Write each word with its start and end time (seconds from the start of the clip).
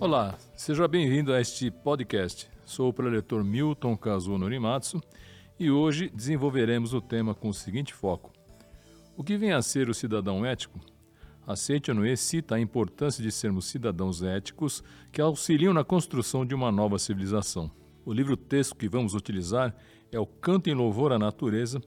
Olá, 0.00 0.36
seja 0.56 0.88
bem-vindo 0.88 1.30
a 1.30 1.40
este 1.42 1.70
podcast. 1.70 2.48
Sou 2.64 2.88
o 2.88 2.92
preletor 2.92 3.44
Milton 3.44 3.94
Kazuo 3.98 4.38
Norimatsu 4.38 4.98
e 5.58 5.70
hoje 5.70 6.08
desenvolveremos 6.08 6.94
o 6.94 7.02
tema 7.02 7.34
com 7.34 7.50
o 7.50 7.54
seguinte 7.54 7.92
foco: 7.92 8.32
O 9.14 9.22
que 9.22 9.36
vem 9.36 9.52
a 9.52 9.60
ser 9.60 9.90
o 9.90 9.94
cidadão 9.94 10.46
ético? 10.46 10.80
A 11.46 11.54
Seitonue 11.54 12.16
cita 12.16 12.54
a 12.54 12.60
importância 12.60 13.22
de 13.22 13.30
sermos 13.30 13.66
cidadãos 13.66 14.22
éticos 14.22 14.82
que 15.12 15.20
auxiliam 15.20 15.74
na 15.74 15.84
construção 15.84 16.46
de 16.46 16.54
uma 16.54 16.72
nova 16.72 16.98
civilização. 16.98 17.70
O 18.02 18.14
livro-texto 18.14 18.76
que 18.76 18.88
vamos 18.88 19.14
utilizar 19.14 19.76
é 20.10 20.18
o 20.18 20.24
Canto 20.24 20.70
em 20.70 20.74
Louvor 20.74 21.12
à 21.12 21.18
Natureza 21.18 21.78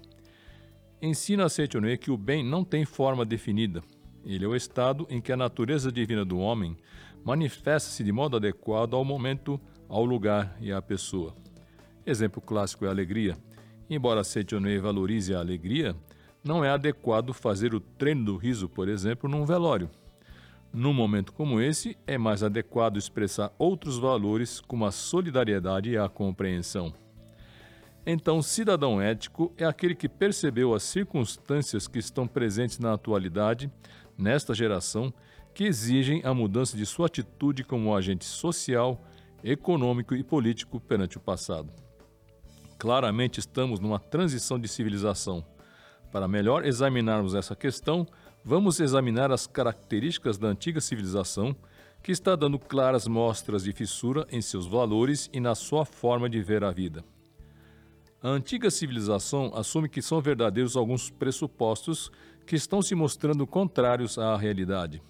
Ensina 1.01 1.47
a 1.47 1.49
Seitanui 1.49 1.99
que 1.99 2.13
o 2.13 2.17
bem 2.17 2.45
não 2.45 2.63
tem 2.63 2.85
forma 2.85 3.25
definida, 3.25 3.83
ele 4.25 4.45
é 4.45 4.49
o 4.49 4.55
estado 4.55 5.07
em 5.11 5.21
que 5.21 5.33
a 5.33 5.37
natureza 5.37 5.91
divina 5.91 6.25
do 6.25 6.39
homem 6.39 6.77
manifesta-se 7.25 8.03
de 8.03 8.13
modo 8.13 8.37
adequado 8.37 8.95
ao 8.95 9.05
momento, 9.05 9.61
ao 9.89 10.05
lugar 10.05 10.57
e 10.61 10.73
à 10.73 10.81
pessoa. 10.81 11.35
Exemplo 12.05 12.41
clássico 12.41 12.85
é 12.85 12.89
a 12.89 12.91
alegria. 12.91 13.37
Embora 13.89 14.25
Seitonei 14.25 14.79
valorize 14.79 15.35
a 15.35 15.39
alegria, 15.39 15.95
não 16.43 16.65
é 16.65 16.71
adequado 16.71 17.33
fazer 17.33 17.75
o 17.75 17.81
treino 17.81 18.25
do 18.25 18.37
riso, 18.37 18.69
por 18.69 18.89
exemplo, 18.89 19.29
num 19.29 19.45
velório. 19.45 19.89
Num 20.73 20.93
momento 20.93 21.33
como 21.33 21.61
esse, 21.61 21.97
é 22.07 22.17
mais 22.17 22.43
adequado 22.43 22.97
expressar 22.97 23.53
outros 23.59 23.99
valores 23.99 24.61
como 24.61 24.87
a 24.87 24.91
solidariedade 24.91 25.91
e 25.91 25.99
a 25.99 26.09
compreensão. 26.09 26.95
Então, 28.05 28.43
cidadão 28.43 29.01
ético 29.01 29.53
é 29.57 29.65
aquele 29.65 29.95
que 29.95 30.09
percebeu 30.09 30.75
as 30.75 30.83
circunstâncias 30.83 31.87
que 31.87 31.99
estão 31.99 32.27
presentes 32.27 32.81
na 32.81 32.95
atualidade 32.95 33.71
nesta 34.17 34.55
geração 34.55 35.13
que 35.55 35.65
exigem 35.65 36.23
a 36.25 36.33
mudança 36.33 36.77
de 36.77 36.87
sua 36.87 37.07
atitude 37.07 37.65
como 37.65 37.95
agente 37.95 38.25
social, 38.25 39.05
econômico 39.45 40.15
e 40.15 40.23
político 40.23 40.81
perante 40.81 41.17
o 41.17 41.21
passado. 41.21 41.71
Claramente 42.79 43.39
estamos 43.39 43.79
numa 43.79 43.99
transição 43.99 44.59
de 44.59 44.69
civilização. 44.69 45.45
Para 46.11 46.29
melhor 46.29 46.65
examinarmos 46.65 47.35
essa 47.35 47.55
questão, 47.55 48.07
vamos 48.45 48.81
examinar 48.81 49.31
as 49.31 49.47
características 49.47 50.37
da 50.37 50.49
antiga 50.49 50.81
civilização, 50.81 51.55
que 52.03 52.11
está 52.11 52.35
dando 52.35 52.59
claras 52.59 53.07
mostras 53.07 53.63
de 53.63 53.73
fissura 53.73 54.27
em 54.31 54.43
seus 54.43 54.67
valores 54.67 55.31
e 55.33 55.39
na 55.39 55.55
sua 55.55 55.85
forma 55.85 56.29
de 56.29 56.43
ver 56.43 56.65
a 56.65 56.71
vida. 56.73 57.05
A 58.21 58.29
antiga 58.29 58.71
civilização 58.71 59.53
assume 59.55 59.89
que 59.89 60.03
são 60.03 60.21
verdadeiros 60.21 60.77
alguns 60.77 61.11
pressupostos 61.11 62.11
que 62.47 62.57
estão 62.57 62.83
se 62.83 62.95
mostrando 62.95 63.47
contrários 63.47 64.19
à 64.19 64.37
realidade. 64.37 65.03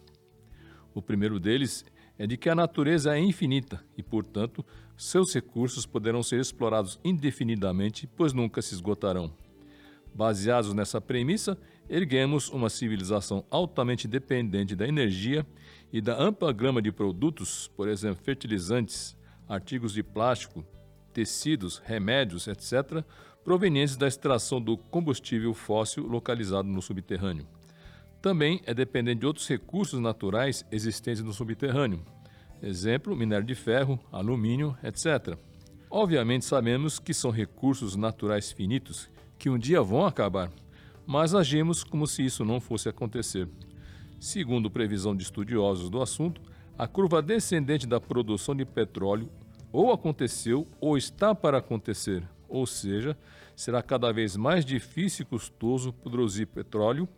O 0.94 1.00
primeiro 1.00 1.40
deles 1.40 1.84
é 2.18 2.26
de 2.26 2.36
que 2.36 2.48
a 2.48 2.54
natureza 2.54 3.16
é 3.16 3.20
infinita 3.20 3.82
e, 3.96 4.02
portanto, 4.02 4.64
seus 4.96 5.34
recursos 5.34 5.86
poderão 5.86 6.22
ser 6.22 6.40
explorados 6.40 7.00
indefinidamente, 7.04 8.06
pois 8.06 8.32
nunca 8.32 8.60
se 8.62 8.74
esgotarão. 8.74 9.32
Baseados 10.14 10.74
nessa 10.74 11.00
premissa, 11.00 11.58
erguemos 11.88 12.50
uma 12.50 12.68
civilização 12.68 13.44
altamente 13.50 14.06
dependente 14.06 14.76
da 14.76 14.86
energia 14.86 15.46
e 15.92 16.00
da 16.00 16.20
ampla 16.20 16.52
gama 16.52 16.82
de 16.82 16.92
produtos, 16.92 17.68
por 17.76 17.88
exemplo, 17.88 18.22
fertilizantes, 18.22 19.16
artigos 19.48 19.92
de 19.92 20.02
plástico, 20.02 20.64
tecidos, 21.12 21.82
remédios, 21.84 22.48
etc., 22.48 23.04
provenientes 23.44 23.96
da 23.96 24.06
extração 24.06 24.60
do 24.60 24.76
combustível 24.76 25.52
fóssil 25.52 26.06
localizado 26.06 26.68
no 26.68 26.80
subterrâneo. 26.80 27.46
Também 28.20 28.60
é 28.64 28.72
dependente 28.72 29.20
de 29.20 29.26
outros 29.26 29.48
recursos 29.48 29.98
naturais 29.98 30.64
existentes 30.70 31.22
no 31.22 31.32
subterrâneo, 31.32 32.02
exemplo, 32.62 33.16
minério 33.16 33.44
de 33.44 33.54
ferro, 33.54 33.98
alumínio, 34.12 34.76
etc. 34.84 35.36
Obviamente 35.90 36.44
sabemos 36.44 36.98
que 36.98 37.12
são 37.12 37.30
recursos 37.30 37.96
naturais 37.96 38.52
finitos 38.52 39.10
que 39.38 39.50
um 39.50 39.58
dia 39.58 39.82
vão 39.82 40.06
acabar, 40.06 40.50
mas 41.04 41.34
agimos 41.34 41.82
como 41.82 42.06
se 42.06 42.24
isso 42.24 42.44
não 42.44 42.60
fosse 42.60 42.88
acontecer. 42.88 43.48
Segundo 44.20 44.70
previsão 44.70 45.16
de 45.16 45.24
estudiosos 45.24 45.90
do 45.90 46.00
assunto, 46.00 46.40
a 46.78 46.86
curva 46.86 47.20
descendente 47.20 47.86
da 47.86 48.00
produção 48.00 48.54
de 48.54 48.64
petróleo 48.64 49.28
ou 49.72 49.90
aconteceu 49.90 50.66
ou 50.80 50.96
está 50.96 51.34
para 51.34 51.58
acontecer, 51.58 52.22
ou 52.48 52.66
seja, 52.66 53.16
será 53.56 53.82
cada 53.82 54.12
vez 54.12 54.36
mais 54.36 54.64
difícil 54.64 55.22
e 55.22 55.26
custoso 55.26 55.92
produzir 55.92 56.46
petróleo. 56.46 57.08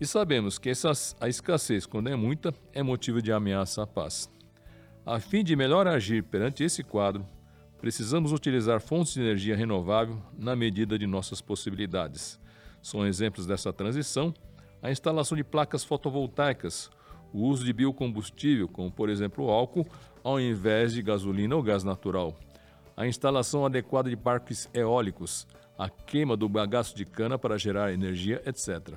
E 0.00 0.06
sabemos 0.06 0.58
que 0.58 0.68
essa, 0.68 0.92
a 1.20 1.28
escassez, 1.28 1.86
quando 1.86 2.08
é 2.08 2.16
muita, 2.16 2.52
é 2.72 2.82
motivo 2.82 3.22
de 3.22 3.32
ameaça 3.32 3.82
à 3.82 3.86
paz. 3.86 4.28
A 5.06 5.20
fim 5.20 5.42
de 5.42 5.56
melhor 5.56 5.86
agir 5.86 6.22
perante 6.24 6.64
esse 6.64 6.82
quadro, 6.82 7.26
precisamos 7.80 8.32
utilizar 8.32 8.80
fontes 8.80 9.14
de 9.14 9.20
energia 9.20 9.56
renovável 9.56 10.20
na 10.36 10.56
medida 10.56 10.98
de 10.98 11.06
nossas 11.06 11.40
possibilidades. 11.40 12.40
São 12.82 13.06
exemplos 13.06 13.46
dessa 13.46 13.72
transição 13.72 14.34
a 14.84 14.90
instalação 14.90 15.34
de 15.34 15.42
placas 15.42 15.82
fotovoltaicas, 15.82 16.90
o 17.34 17.48
uso 17.48 17.64
de 17.64 17.72
biocombustível, 17.72 18.68
como 18.68 18.92
por 18.92 19.10
exemplo 19.10 19.46
o 19.46 19.50
álcool, 19.50 19.84
ao 20.22 20.40
invés 20.40 20.92
de 20.92 21.02
gasolina 21.02 21.56
ou 21.56 21.62
gás 21.64 21.82
natural, 21.82 22.38
a 22.96 23.08
instalação 23.08 23.66
adequada 23.66 24.08
de 24.08 24.16
parques 24.16 24.70
eólicos, 24.72 25.44
a 25.76 25.90
queima 25.90 26.36
do 26.36 26.48
bagaço 26.48 26.96
de 26.96 27.04
cana 27.04 27.36
para 27.36 27.58
gerar 27.58 27.92
energia, 27.92 28.40
etc. 28.46 28.96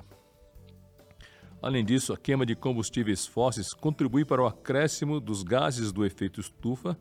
Além 1.60 1.84
disso, 1.84 2.12
a 2.12 2.16
queima 2.16 2.46
de 2.46 2.54
combustíveis 2.54 3.26
fósseis 3.26 3.74
contribui 3.74 4.24
para 4.24 4.40
o 4.40 4.46
acréscimo 4.46 5.18
dos 5.18 5.42
gases 5.42 5.90
do 5.90 6.06
efeito 6.06 6.40
estufa, 6.40 6.96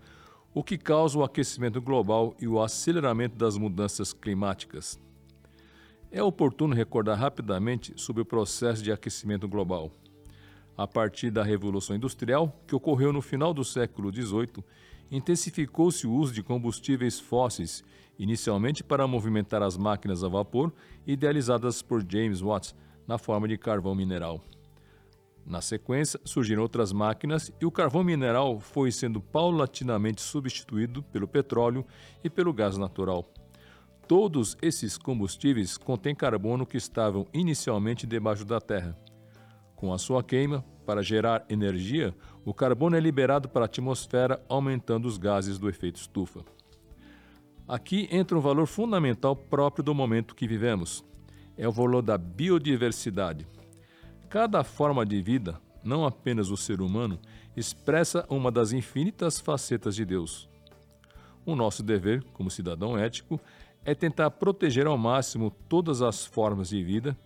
o 0.56 0.64
que 0.64 0.76
causa 0.76 1.20
o 1.20 1.24
aquecimento 1.24 1.80
global 1.80 2.36
e 2.42 2.48
o 2.48 2.60
aceleramento 2.60 3.38
das 3.38 3.56
mudanças 3.56 4.12
climáticas. 4.12 5.00
É 6.10 6.24
oportuno 6.24 6.74
recordar 6.74 7.20
rapidamente 7.20 7.94
sobre 7.96 8.24
o 8.24 8.26
processo 8.26 8.82
de 8.82 8.92
aquecimento 8.92 9.48
global 9.48 9.92
a 10.78 10.86
partir 10.86 11.32
da 11.32 11.44
Revolução 11.44 11.96
Industrial, 11.96 12.56
que 12.68 12.76
ocorreu 12.76 13.12
no 13.12 13.22
final 13.22 13.54
do 13.54 13.66
século 13.66 14.14
XVIII, 14.14 14.64
intensificou-se 15.10 16.06
o 16.06 16.14
uso 16.14 16.34
de 16.34 16.44
combustíveis 16.44 17.20
fósseis, 17.20 17.84
inicialmente 18.20 18.84
para 18.84 19.08
movimentar 19.08 19.64
as 19.64 19.76
máquinas 19.76 20.24
a 20.24 20.28
vapor, 20.28 20.72
idealizadas 21.06 21.82
por 21.82 22.06
James 22.08 22.42
Watt, 22.42 22.76
na 23.08 23.18
forma 23.18 23.48
de 23.48 23.58
carvão 23.58 23.96
mineral. 23.96 24.44
Na 25.46 25.62
sequência, 25.62 26.20
surgiram 26.26 26.62
outras 26.62 26.92
máquinas 26.92 27.54
e 27.62 27.66
o 27.66 27.72
carvão 27.72 28.04
mineral 28.04 28.60
foi 28.60 28.92
sendo 28.92 29.22
paulatinamente 29.22 30.22
substituído 30.22 31.02
pelo 31.02 31.26
petróleo 31.26 31.86
e 32.22 32.30
pelo 32.30 32.52
gás 32.52 32.78
natural. 32.78 33.32
Todos 34.10 34.58
esses 34.62 34.98
combustíveis 34.98 35.78
contêm 35.78 36.14
carbono 36.14 36.66
que 36.66 36.76
estavam 36.76 37.26
inicialmente 37.34 38.06
debaixo 38.06 38.44
da 38.44 38.60
terra. 38.60 38.98
Com 39.76 39.94
a 39.94 39.98
sua 39.98 40.22
queima, 40.22 40.66
para 40.88 41.04
gerar 41.04 41.46
energia, 41.50 42.16
o 42.46 42.54
carbono 42.54 42.96
é 42.96 43.00
liberado 43.02 43.50
para 43.50 43.66
a 43.66 43.66
atmosfera, 43.66 44.42
aumentando 44.48 45.06
os 45.06 45.18
gases 45.18 45.60
do 45.60 45.68
efeito 45.68 45.98
estufa. 45.98 46.46
Aqui 47.68 48.08
entra 48.10 48.38
um 48.38 48.42
valor 48.42 48.66
fundamental 48.68 49.36
próprio 49.36 49.84
do 49.84 49.94
momento 49.94 50.34
que 50.34 50.48
vivemos. 50.48 51.04
É 51.58 51.68
o 51.68 51.74
valor 51.74 52.02
da 52.02 52.18
biodiversidade. 52.18 53.46
Cada 54.30 54.64
forma 54.64 55.06
de 55.06 55.22
vida, 55.22 55.60
não 55.84 56.06
apenas 56.06 56.50
o 56.50 56.56
ser 56.56 56.80
humano, 56.80 57.20
expressa 57.54 58.26
uma 58.30 58.50
das 58.50 58.72
infinitas 58.72 59.42
facetas 59.42 59.94
de 59.94 60.06
Deus. 60.06 60.48
O 61.46 61.54
nosso 61.54 61.84
dever, 61.84 62.24
como 62.32 62.50
cidadão 62.50 62.98
ético, 62.98 63.42
é 63.84 63.94
tentar 63.94 64.32
proteger 64.32 64.88
ao 64.88 64.98
máximo 64.98 65.52
todas 65.68 66.02
as 66.02 66.26
formas 66.26 66.70
de 66.70 66.82
vida 66.82 67.18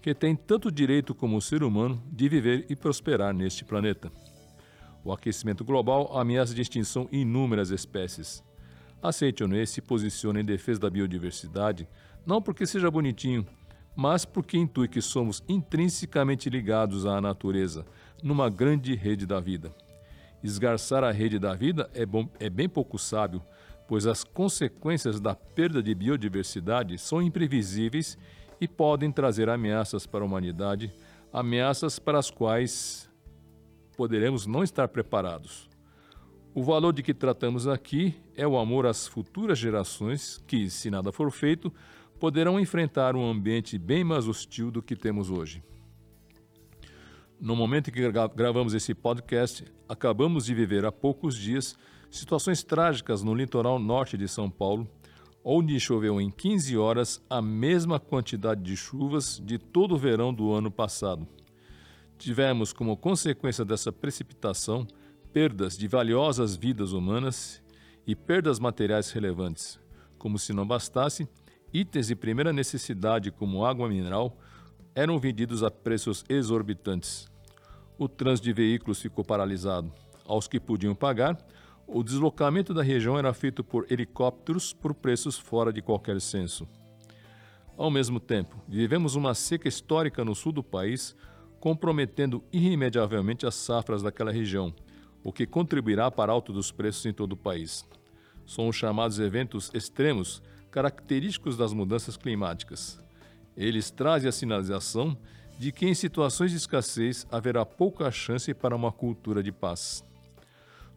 que 0.00 0.14
tem 0.14 0.34
tanto 0.34 0.70
direito 0.70 1.14
como 1.14 1.36
o 1.36 1.40
ser 1.40 1.62
humano 1.62 2.02
de 2.10 2.28
viver 2.28 2.66
e 2.68 2.76
prosperar 2.76 3.34
neste 3.34 3.64
planeta. 3.64 4.10
O 5.04 5.12
aquecimento 5.12 5.64
global 5.64 6.16
ameaça 6.18 6.54
de 6.54 6.62
extinção 6.62 7.08
inúmeras 7.10 7.70
espécies. 7.70 8.42
A 9.02 9.12
Seitonê 9.12 9.66
se 9.66 9.80
posiciona 9.80 10.40
em 10.40 10.44
defesa 10.44 10.80
da 10.80 10.90
biodiversidade 10.90 11.88
não 12.26 12.40
porque 12.42 12.66
seja 12.66 12.90
bonitinho, 12.90 13.46
mas 13.96 14.24
porque 14.24 14.58
intui 14.58 14.88
que 14.88 15.00
somos 15.00 15.42
intrinsecamente 15.48 16.50
ligados 16.50 17.06
à 17.06 17.20
natureza, 17.20 17.84
numa 18.22 18.50
grande 18.50 18.94
rede 18.94 19.26
da 19.26 19.40
vida. 19.40 19.74
Esgarçar 20.42 21.02
a 21.02 21.10
rede 21.10 21.38
da 21.38 21.54
vida 21.54 21.90
é, 21.94 22.04
bom, 22.06 22.28
é 22.38 22.48
bem 22.48 22.68
pouco 22.68 22.98
sábio, 22.98 23.42
pois 23.88 24.06
as 24.06 24.22
consequências 24.22 25.20
da 25.20 25.34
perda 25.34 25.82
de 25.82 25.94
biodiversidade 25.94 26.96
são 26.98 27.20
imprevisíveis 27.20 28.16
e 28.60 28.68
podem 28.68 29.10
trazer 29.10 29.48
ameaças 29.48 30.06
para 30.06 30.22
a 30.22 30.26
humanidade, 30.26 30.92
ameaças 31.32 31.98
para 31.98 32.18
as 32.18 32.30
quais 32.30 33.10
poderemos 33.96 34.46
não 34.46 34.62
estar 34.62 34.88
preparados. 34.88 35.68
O 36.54 36.62
valor 36.62 36.92
de 36.92 37.02
que 37.02 37.14
tratamos 37.14 37.66
aqui 37.66 38.14
é 38.36 38.46
o 38.46 38.58
amor 38.58 38.84
às 38.84 39.06
futuras 39.06 39.58
gerações 39.58 40.42
que, 40.46 40.68
se 40.68 40.90
nada 40.90 41.12
for 41.12 41.30
feito, 41.30 41.72
poderão 42.18 42.60
enfrentar 42.60 43.16
um 43.16 43.24
ambiente 43.24 43.78
bem 43.78 44.04
mais 44.04 44.28
hostil 44.28 44.70
do 44.70 44.82
que 44.82 44.96
temos 44.96 45.30
hoje. 45.30 45.62
No 47.40 47.56
momento 47.56 47.88
em 47.88 47.92
que 47.92 48.12
gravamos 48.34 48.74
esse 48.74 48.94
podcast, 48.94 49.64
acabamos 49.88 50.44
de 50.44 50.54
viver 50.54 50.84
há 50.84 50.92
poucos 50.92 51.34
dias 51.36 51.74
situações 52.10 52.62
trágicas 52.62 53.22
no 53.22 53.34
litoral 53.34 53.78
norte 53.78 54.18
de 54.18 54.28
São 54.28 54.50
Paulo, 54.50 54.86
onde 55.44 55.78
choveu 55.80 56.20
em 56.20 56.30
15 56.30 56.76
horas 56.76 57.22
a 57.28 57.40
mesma 57.40 57.98
quantidade 57.98 58.62
de 58.62 58.76
chuvas 58.76 59.40
de 59.44 59.58
todo 59.58 59.94
o 59.94 59.98
verão 59.98 60.32
do 60.32 60.52
ano 60.52 60.70
passado. 60.70 61.26
Tivemos 62.18 62.72
como 62.72 62.96
consequência 62.96 63.64
dessa 63.64 63.90
precipitação 63.90 64.86
perdas 65.32 65.78
de 65.78 65.88
valiosas 65.88 66.56
vidas 66.56 66.92
humanas 66.92 67.62
e 68.06 68.14
perdas 68.14 68.58
materiais 68.58 69.10
relevantes. 69.10 69.78
Como 70.18 70.38
se 70.38 70.52
não 70.52 70.66
bastasse, 70.66 71.28
itens 71.72 72.08
de 72.08 72.16
primeira 72.16 72.52
necessidade 72.52 73.30
como 73.30 73.64
água 73.64 73.88
mineral 73.88 74.36
eram 74.94 75.18
vendidos 75.18 75.62
a 75.62 75.70
preços 75.70 76.24
exorbitantes. 76.28 77.28
O 77.96 78.08
trânsito 78.08 78.46
de 78.46 78.52
veículos 78.52 79.00
ficou 79.00 79.24
paralisado. 79.24 79.90
Aos 80.26 80.46
que 80.46 80.60
podiam 80.60 80.94
pagar, 80.94 81.38
o 81.92 82.04
deslocamento 82.04 82.72
da 82.72 82.82
região 82.82 83.18
era 83.18 83.34
feito 83.34 83.64
por 83.64 83.84
helicópteros 83.90 84.72
por 84.72 84.94
preços 84.94 85.36
fora 85.36 85.72
de 85.72 85.82
qualquer 85.82 86.20
senso. 86.20 86.66
Ao 87.76 87.90
mesmo 87.90 88.20
tempo, 88.20 88.62
vivemos 88.68 89.16
uma 89.16 89.34
seca 89.34 89.66
histórica 89.66 90.24
no 90.24 90.34
sul 90.34 90.52
do 90.52 90.62
país, 90.62 91.16
comprometendo 91.58 92.44
irremediavelmente 92.52 93.44
as 93.44 93.56
safras 93.56 94.02
daquela 94.02 94.30
região, 94.30 94.72
o 95.24 95.32
que 95.32 95.46
contribuirá 95.46 96.10
para 96.10 96.32
alto 96.32 96.52
dos 96.52 96.70
preços 96.70 97.04
em 97.06 97.12
todo 97.12 97.32
o 97.32 97.36
país. 97.36 97.84
São 98.46 98.68
os 98.68 98.76
chamados 98.76 99.18
eventos 99.18 99.70
extremos 99.74 100.42
característicos 100.70 101.56
das 101.56 101.72
mudanças 101.72 102.16
climáticas. 102.16 103.02
Eles 103.56 103.90
trazem 103.90 104.28
a 104.28 104.32
sinalização 104.32 105.16
de 105.58 105.72
que 105.72 105.86
em 105.86 105.94
situações 105.94 106.52
de 106.52 106.56
escassez 106.56 107.26
haverá 107.32 107.66
pouca 107.66 108.10
chance 108.12 108.54
para 108.54 108.76
uma 108.76 108.92
cultura 108.92 109.42
de 109.42 109.50
paz. 109.50 110.04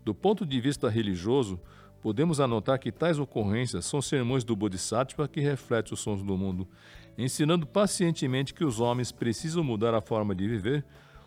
Do 0.04 0.14
ponto 0.14 0.46
de 0.46 0.60
vista 0.60 0.90
religioso, 0.90 1.60
podemos 2.02 2.40
anotar 2.40 2.78
que 2.78 2.92
tais 2.92 3.18
ocorrências 3.18 3.86
são 3.86 4.02
sermões 4.02 4.44
do 4.44 4.56
Bodhisattva 4.56 5.28
que 5.28 5.40
refletem 5.40 5.94
os 5.94 6.02
sons 6.02 6.22
do 6.22 6.38
mundo, 6.38 6.68
ensinando 7.18 7.66
pacientemente 7.66 8.54
que 8.54 8.66
os 8.66 8.80
homens 8.80 9.12
precisam 9.12 9.64
mudar 9.64 9.94
a 9.94 10.02
forma 10.02 10.36
de 10.36 10.48
viver, 10.48 10.84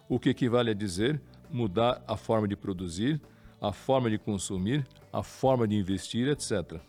o 0.08 0.18
que 0.18 0.28
equivale 0.28 0.70
a 0.70 0.74
dizer 0.74 1.20
mudar 1.50 2.02
a 2.06 2.16
forma 2.16 2.46
de 2.46 2.56
produzir, 2.56 3.20
a 3.60 3.72
forma 3.72 4.10
de 4.10 4.18
consumir, 4.18 4.86
a 5.12 5.22
forma 5.22 5.66
de 5.66 5.76
investir, 5.76 6.28
etc. 6.28 6.80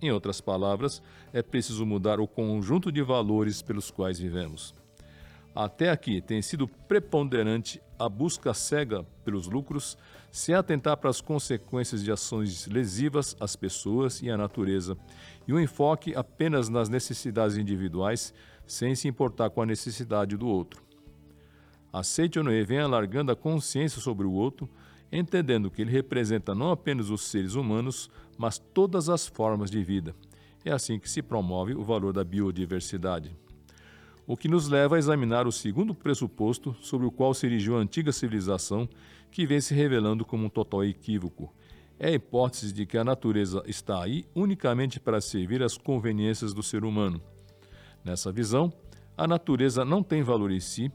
Em 0.00 0.10
outras 0.10 0.40
palavras, 0.40 1.02
é 1.32 1.42
preciso 1.42 1.86
mudar 1.86 2.18
o 2.18 2.26
conjunto 2.26 2.90
de 2.90 3.02
valores 3.02 3.62
pelos 3.62 3.90
quais 3.90 4.18
vivemos. 4.18 4.74
Até 5.54 5.90
aqui 5.90 6.20
tem 6.20 6.42
sido 6.42 6.68
preponderante 6.68 7.80
a 7.98 8.08
busca 8.08 8.52
cega 8.52 9.06
pelos 9.24 9.46
lucros, 9.46 9.96
sem 10.30 10.54
atentar 10.54 10.96
para 10.96 11.10
as 11.10 11.20
consequências 11.20 12.02
de 12.02 12.12
ações 12.12 12.66
lesivas 12.66 13.36
às 13.40 13.56
pessoas 13.56 14.22
e 14.22 14.30
à 14.30 14.36
natureza, 14.36 14.96
e 15.46 15.52
um 15.52 15.60
enfoque 15.60 16.14
apenas 16.14 16.68
nas 16.68 16.88
necessidades 16.88 17.56
individuais, 17.56 18.34
sem 18.66 18.94
se 18.94 19.08
importar 19.08 19.50
com 19.50 19.62
a 19.62 19.66
necessidade 19.66 20.36
do 20.36 20.46
outro. 20.46 20.82
Aceite 21.92 22.38
não 22.38 22.52
vem 22.64 22.80
alargando 22.80 23.32
a 23.32 23.36
consciência 23.36 24.00
sobre 24.00 24.26
o 24.26 24.32
outro, 24.32 24.68
entendendo 25.10 25.70
que 25.70 25.80
ele 25.80 25.90
representa 25.90 26.54
não 26.54 26.70
apenas 26.70 27.10
os 27.10 27.22
seres 27.22 27.54
humanos, 27.54 28.10
mas 28.36 28.58
todas 28.58 29.08
as 29.08 29.26
formas 29.26 29.70
de 29.70 29.82
vida. 29.82 30.14
É 30.64 30.72
assim 30.72 30.98
que 30.98 31.08
se 31.08 31.22
promove 31.22 31.74
o 31.74 31.84
valor 31.84 32.12
da 32.12 32.24
biodiversidade. 32.24 33.34
O 34.26 34.36
que 34.36 34.48
nos 34.48 34.68
leva 34.68 34.96
a 34.96 34.98
examinar 34.98 35.46
o 35.46 35.52
segundo 35.52 35.94
pressuposto 35.94 36.76
sobre 36.80 37.06
o 37.06 37.12
qual 37.12 37.32
se 37.32 37.46
erigiu 37.46 37.76
a 37.76 37.80
antiga 37.80 38.10
civilização, 38.10 38.88
que 39.30 39.46
vem 39.46 39.60
se 39.60 39.74
revelando 39.74 40.24
como 40.24 40.46
um 40.46 40.48
total 40.48 40.84
equívoco. 40.84 41.52
É 41.98 42.08
a 42.08 42.12
hipótese 42.12 42.72
de 42.72 42.84
que 42.84 42.98
a 42.98 43.04
natureza 43.04 43.62
está 43.66 44.02
aí 44.02 44.26
unicamente 44.34 45.00
para 45.00 45.20
servir 45.20 45.62
às 45.62 45.78
conveniências 45.78 46.52
do 46.52 46.62
ser 46.62 46.84
humano. 46.84 47.20
Nessa 48.04 48.30
visão, 48.30 48.72
a 49.16 49.26
natureza 49.26 49.84
não 49.84 50.02
tem 50.02 50.22
valor 50.22 50.50
em 50.50 50.60
si 50.60 50.92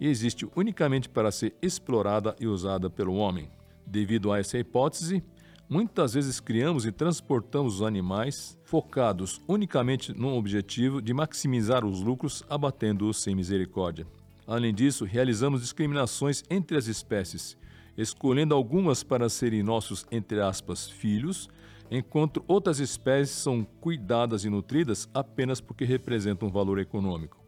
e 0.00 0.06
existe 0.06 0.48
unicamente 0.54 1.08
para 1.08 1.32
ser 1.32 1.54
explorada 1.60 2.36
e 2.40 2.46
usada 2.46 2.88
pelo 2.88 3.14
homem. 3.14 3.50
Devido 3.86 4.32
a 4.32 4.38
essa 4.38 4.58
hipótese, 4.58 5.22
muitas 5.68 6.14
vezes 6.14 6.40
criamos 6.40 6.86
e 6.86 6.92
transportamos 6.92 7.76
os 7.76 7.82
animais 7.82 8.58
focados 8.64 9.40
unicamente 9.48 10.12
no 10.12 10.36
objetivo 10.36 11.02
de 11.02 11.12
maximizar 11.12 11.84
os 11.84 12.00
lucros, 12.00 12.42
abatendo-os 12.48 13.22
sem 13.22 13.34
misericórdia. 13.34 14.06
Além 14.46 14.74
disso, 14.74 15.04
realizamos 15.04 15.62
discriminações 15.62 16.42
entre 16.50 16.76
as 16.76 16.86
espécies, 16.86 17.56
escolhendo 17.96 18.54
algumas 18.54 19.02
para 19.02 19.28
serem 19.28 19.62
nossos, 19.62 20.06
entre 20.10 20.40
aspas, 20.40 20.88
filhos, 20.88 21.48
enquanto 21.90 22.44
outras 22.48 22.80
espécies 22.80 23.36
são 23.36 23.64
cuidadas 23.80 24.44
e 24.44 24.50
nutridas 24.50 25.08
apenas 25.12 25.60
porque 25.60 25.84
representam 25.84 26.48
um 26.48 26.52
valor 26.52 26.78
econômico. 26.78 27.42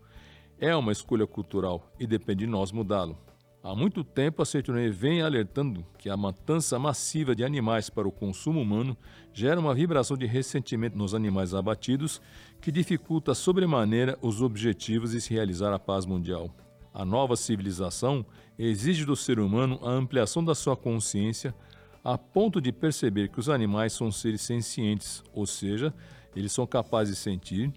É 0.58 0.74
uma 0.74 0.92
escolha 0.92 1.26
cultural 1.26 1.92
e 1.98 2.06
depende 2.06 2.44
de 2.44 2.50
nós 2.50 2.72
mudá-lo. 2.72 3.18
Há 3.62 3.74
muito 3.74 4.04
tempo, 4.04 4.40
a 4.40 4.44
Sertune 4.44 4.88
vem 4.90 5.22
alertando 5.22 5.84
que 5.98 6.08
a 6.08 6.16
matança 6.16 6.78
massiva 6.78 7.34
de 7.34 7.42
animais 7.42 7.90
para 7.90 8.06
o 8.06 8.12
consumo 8.12 8.60
humano 8.60 8.96
gera 9.32 9.58
uma 9.58 9.74
vibração 9.74 10.16
de 10.16 10.24
ressentimento 10.24 10.96
nos 10.96 11.14
animais 11.14 11.52
abatidos 11.52 12.22
que 12.60 12.70
dificulta 12.70 13.34
sobremaneira 13.34 14.16
os 14.22 14.40
objetivos 14.40 15.10
de 15.10 15.20
se 15.20 15.34
realizar 15.34 15.72
a 15.72 15.80
paz 15.80 16.06
mundial. 16.06 16.48
A 16.96 17.04
nova 17.04 17.36
civilização 17.36 18.24
exige 18.58 19.04
do 19.04 19.14
ser 19.14 19.38
humano 19.38 19.78
a 19.82 19.90
ampliação 19.90 20.42
da 20.42 20.54
sua 20.54 20.74
consciência 20.74 21.54
a 22.02 22.16
ponto 22.16 22.58
de 22.58 22.72
perceber 22.72 23.28
que 23.28 23.38
os 23.38 23.50
animais 23.50 23.92
são 23.92 24.10
seres 24.10 24.40
sencientes, 24.40 25.22
ou 25.34 25.44
seja, 25.44 25.92
eles 26.34 26.52
são 26.52 26.66
capazes 26.66 27.14
de 27.14 27.20
sentir, 27.20 27.70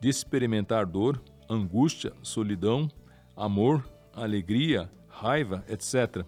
de 0.00 0.08
experimentar 0.08 0.84
dor, 0.84 1.22
angústia, 1.48 2.12
solidão, 2.24 2.90
amor, 3.36 3.88
alegria, 4.12 4.90
raiva, 5.06 5.64
etc. 5.68 6.26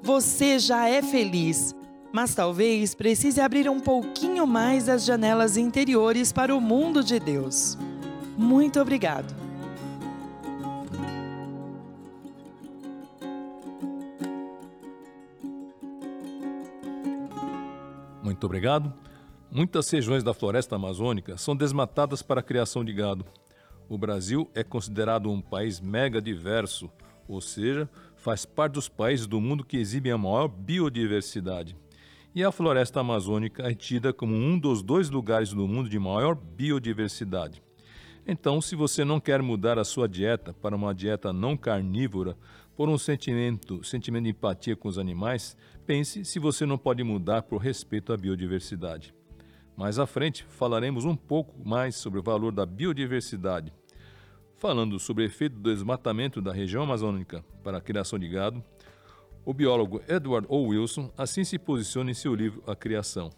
Você 0.02 0.58
já 0.58 0.88
é 0.88 1.00
feliz, 1.00 1.76
mas 2.12 2.34
talvez 2.34 2.92
precise 2.92 3.40
abrir 3.40 3.70
um 3.70 3.78
pouquinho 3.78 4.48
mais 4.48 4.88
as 4.88 5.04
janelas 5.04 5.56
interiores 5.56 6.32
para 6.32 6.52
o 6.52 6.60
mundo 6.60 7.04
de 7.04 7.20
Deus. 7.20 7.78
Muito 8.36 8.80
obrigado. 8.80 9.43
Muito 18.34 18.46
obrigado. 18.46 18.92
Muitas 19.48 19.88
regiões 19.88 20.24
da 20.24 20.34
floresta 20.34 20.74
amazônica 20.74 21.38
são 21.38 21.54
desmatadas 21.54 22.20
para 22.20 22.40
a 22.40 22.42
criação 22.42 22.84
de 22.84 22.92
gado. 22.92 23.24
O 23.88 23.96
Brasil 23.96 24.50
é 24.56 24.64
considerado 24.64 25.30
um 25.30 25.40
país 25.40 25.78
mega 25.78 26.20
diverso, 26.20 26.90
ou 27.28 27.40
seja, 27.40 27.88
faz 28.16 28.44
parte 28.44 28.72
dos 28.72 28.88
países 28.88 29.28
do 29.28 29.40
mundo 29.40 29.64
que 29.64 29.76
exibem 29.76 30.10
a 30.10 30.18
maior 30.18 30.48
biodiversidade. 30.48 31.76
E 32.34 32.42
a 32.42 32.50
floresta 32.50 32.98
amazônica 32.98 33.62
é 33.62 33.72
tida 33.72 34.12
como 34.12 34.34
um 34.34 34.58
dos 34.58 34.82
dois 34.82 35.10
lugares 35.10 35.50
do 35.50 35.68
mundo 35.68 35.88
de 35.88 36.00
maior 36.00 36.34
biodiversidade. 36.34 37.62
Então, 38.26 38.60
se 38.60 38.74
você 38.74 39.04
não 39.04 39.20
quer 39.20 39.40
mudar 39.42 39.78
a 39.78 39.84
sua 39.84 40.08
dieta 40.08 40.52
para 40.54 40.74
uma 40.74 40.92
dieta 40.92 41.32
não 41.32 41.56
carnívora, 41.56 42.36
por 42.76 42.88
um 42.88 42.98
sentimento, 42.98 43.82
sentimento 43.84 44.24
de 44.24 44.30
empatia 44.30 44.76
com 44.76 44.88
os 44.88 44.98
animais, 44.98 45.56
pense 45.86 46.24
se 46.24 46.38
você 46.38 46.66
não 46.66 46.76
pode 46.76 47.02
mudar 47.04 47.42
por 47.42 47.58
respeito 47.58 48.12
à 48.12 48.16
biodiversidade. 48.16 49.14
Mais 49.76 49.98
à 49.98 50.06
frente, 50.06 50.44
falaremos 50.44 51.04
um 51.04 51.16
pouco 51.16 51.54
mais 51.64 51.96
sobre 51.96 52.18
o 52.20 52.22
valor 52.22 52.52
da 52.52 52.64
biodiversidade. 52.64 53.72
Falando 54.56 54.98
sobre 54.98 55.24
o 55.24 55.26
efeito 55.26 55.56
do 55.56 55.72
desmatamento 55.72 56.40
da 56.40 56.52
região 56.52 56.84
amazônica 56.84 57.44
para 57.62 57.78
a 57.78 57.80
criação 57.80 58.18
de 58.18 58.28
gado, 58.28 58.62
o 59.44 59.52
biólogo 59.52 60.00
Edward 60.08 60.46
O. 60.48 60.68
Wilson 60.68 61.12
assim 61.18 61.44
se 61.44 61.58
posiciona 61.58 62.10
em 62.10 62.14
seu 62.14 62.34
livro 62.34 62.62
A 62.66 62.74
Criação. 62.74 63.30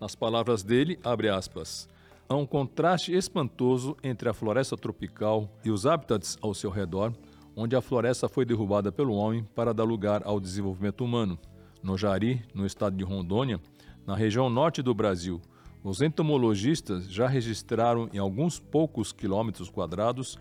Nas 0.00 0.14
palavras 0.14 0.62
dele, 0.62 0.98
abre 1.02 1.28
aspas, 1.28 1.88
há 2.28 2.36
um 2.36 2.46
contraste 2.46 3.12
espantoso 3.12 3.96
entre 4.02 4.28
a 4.28 4.34
floresta 4.34 4.76
tropical 4.76 5.50
e 5.64 5.70
os 5.70 5.84
hábitats 5.86 6.38
ao 6.40 6.54
seu 6.54 6.70
redor, 6.70 7.12
onde 7.60 7.74
a 7.74 7.80
floresta 7.80 8.28
foi 8.28 8.44
derrubada 8.44 8.92
pelo 8.92 9.14
homem 9.14 9.42
para 9.52 9.74
dar 9.74 9.82
lugar 9.82 10.22
ao 10.24 10.38
desenvolvimento 10.38 11.04
humano. 11.04 11.36
No 11.82 11.98
Jari, 11.98 12.40
no 12.54 12.64
estado 12.64 12.96
de 12.96 13.02
Rondônia, 13.02 13.60
na 14.06 14.14
região 14.14 14.48
norte 14.48 14.80
do 14.80 14.94
Brasil, 14.94 15.42
os 15.82 16.00
entomologistas 16.00 17.10
já 17.10 17.26
registraram 17.26 18.08
em 18.12 18.18
alguns 18.18 18.60
poucos 18.60 19.10
quilômetros 19.10 19.68
quadrados 19.68 20.38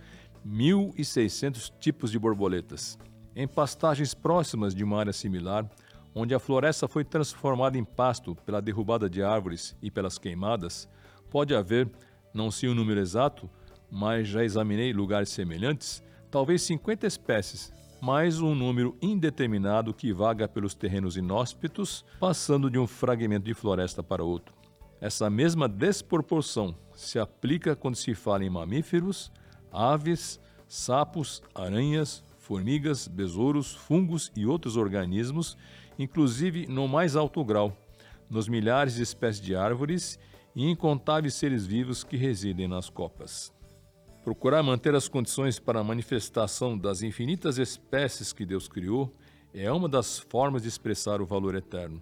1.600 0.48 1.74
tipos 1.80 2.12
de 2.12 2.20
borboletas. 2.20 3.00
Em 3.36 3.48
pastagens 3.48 4.14
próximas 4.14 4.76
de 4.76 4.84
uma 4.84 5.00
área 5.00 5.12
similar, 5.12 5.68
onde 6.14 6.36
a 6.36 6.40
floresta 6.40 6.88
foi 6.88 7.04
transformada 7.04 7.80
em 7.80 7.84
pasto 7.84 8.36
pela 8.46 8.62
derrubada 8.62 9.10
de 9.10 9.24
árvores 9.24 9.76
e 9.82 9.90
pelas 9.90 10.20
queimadas, 10.20 10.88
pode 11.32 11.56
haver, 11.56 11.90
não 12.32 12.52
sei 12.52 12.70
o 12.70 12.76
número 12.76 13.00
exato, 13.00 13.50
mas 13.90 14.28
já 14.28 14.44
examinei 14.44 14.94
lugares 14.94 15.30
semelhantes, 15.30 16.06
talvez 16.30 16.62
50 16.64 17.08
espécies, 17.08 17.72
mais 18.02 18.40
um 18.42 18.54
número 18.54 18.96
indeterminado 19.02 19.94
que 19.94 20.14
vaga 20.14 20.48
pelos 20.48 20.76
terrenos 20.76 21.18
inóspitos, 21.18 22.06
passando 22.20 22.70
de 22.70 22.78
um 22.78 22.86
fragmento 22.86 23.46
de 23.46 23.54
floresta 23.54 24.04
para 24.04 24.24
outro. 24.24 24.56
Essa 25.00 25.30
mesma 25.30 25.68
desproporção 25.68 26.76
se 26.94 27.20
aplica 27.20 27.76
quando 27.76 27.96
se 27.96 28.14
fala 28.16 28.44
em 28.44 28.50
mamíferos, 28.50 29.32
aves, 29.72 30.40
sapos, 30.68 31.42
aranhas, 31.54 32.24
formigas, 32.38 33.08
besouros, 33.08 33.74
fungos 33.74 34.32
e 34.36 34.46
outros 34.46 34.76
organismos, 34.76 35.58
inclusive 36.00 36.66
no 36.68 36.88
mais 36.88 37.16
alto 37.16 37.44
grau, 37.44 37.76
nos 38.30 38.48
milhares 38.48 38.96
de 38.96 39.04
espécies 39.04 39.42
de 39.42 39.56
árvores 39.56 40.20
e 40.56 40.70
incontáveis 40.70 41.36
seres 41.36 41.66
vivos 41.66 42.04
que 42.04 42.18
residem 42.18 42.68
nas 42.68 42.90
copas. 42.90 43.54
Procurar 44.28 44.62
manter 44.62 44.94
as 44.94 45.08
condições 45.08 45.58
para 45.58 45.80
a 45.80 45.84
manifestação 45.86 46.78
das 46.78 47.02
infinitas 47.02 47.58
espécies 47.58 48.34
que 48.34 48.46
Deus 48.46 48.68
criou 48.68 49.10
é 49.54 49.72
uma 49.72 49.88
das 49.88 50.20
formas 50.20 50.64
de 50.64 50.68
expressar 50.68 51.22
o 51.22 51.26
valor 51.26 51.56
eterno. 51.56 51.98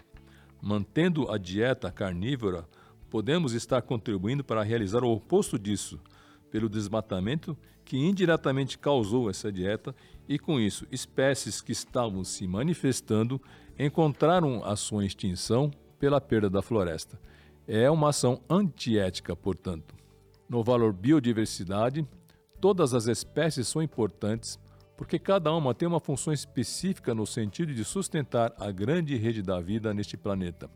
Mantendo 0.59 1.31
a 1.31 1.37
dieta 1.37 1.91
carnívora, 1.91 2.67
podemos 3.11 3.53
estar 3.53 3.79
contribuindo 3.83 4.43
para 4.43 4.63
realizar 4.63 5.03
o 5.03 5.13
oposto 5.13 5.59
disso, 5.59 5.99
pelo 6.49 6.67
desmatamento 6.67 7.55
que 7.85 7.95
indiretamente 7.95 8.79
causou 8.79 9.29
essa 9.29 9.51
dieta 9.51 9.95
e, 10.27 10.39
com 10.39 10.59
isso, 10.59 10.87
espécies 10.91 11.61
que 11.61 11.73
estavam 11.73 12.23
se 12.23 12.47
manifestando 12.47 13.39
encontraram 13.77 14.65
a 14.65 14.75
sua 14.75 15.05
extinção 15.05 15.69
pela 15.99 16.19
perda 16.19 16.49
da 16.49 16.63
floresta. 16.63 17.21
É 17.67 17.87
uma 17.91 18.09
ação 18.09 18.41
antiética, 18.49 19.35
portanto. 19.35 20.04
No 20.47 20.63
valor 20.63 20.93
biodiversidade, 20.93 22.07
todas 22.61 22.93
as 22.93 23.07
espécies 23.07 23.67
são 23.67 23.81
importantes 23.81 24.59
porque 24.97 25.19
cada 25.19 25.53
uma 25.53 25.73
tem 25.73 25.87
uma 25.87 25.99
função 25.99 26.31
específica 26.31 27.13
no 27.13 27.25
sentido 27.25 27.73
de 27.73 27.83
sustentar 27.83 28.53
a 28.57 28.71
grande 28.71 29.15
rede 29.17 29.41
da 29.41 29.59
vida 29.59 29.93
neste 29.93 30.15
planeta. 30.15 30.69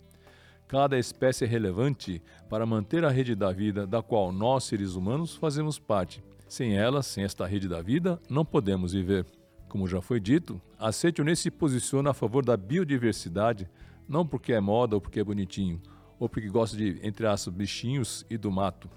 Cada 0.68 1.00
espécie 1.00 1.46
é 1.46 1.48
relevante 1.48 2.22
para 2.50 2.66
manter 2.66 3.04
a 3.04 3.10
rede 3.10 3.34
da 3.34 3.52
vida 3.52 3.88
da 3.88 4.04
qual 4.04 4.32
nós, 4.32 4.66
seres 4.66 4.94
humanos, 4.94 5.36
fazemos 5.36 5.80
parte. 5.80 6.24
Sem 6.48 6.78
ela, 6.78 7.02
sem 7.02 7.24
esta 7.24 7.46
rede 7.46 7.68
da 7.68 7.82
vida, 7.82 8.20
não 8.30 8.44
podemos 8.44 8.94
viver. 8.94 9.26
Como 9.68 9.88
já 9.88 10.02
foi 10.02 10.20
dito, 10.20 10.62
a 10.78 10.92
Setionê 10.92 11.36
se 11.36 11.50
posiciona 11.50 12.10
a 12.10 12.14
favor 12.14 12.44
da 12.44 12.58
biodiversidade, 12.58 13.70
não 14.08 14.26
porque 14.26 14.54
é 14.54 14.60
moda 14.60 14.96
ou 14.96 15.02
porque 15.02 15.20
é 15.20 15.24
bonitinho, 15.24 15.82
ou 16.20 16.28
porque 16.28 16.50
gosta 16.50 16.76
de, 16.76 17.00
entre 17.04 17.26
aspas, 17.26 17.54
bichinhos 17.54 18.26
e 18.30 18.38
do 18.38 18.52
mato, 18.52 18.90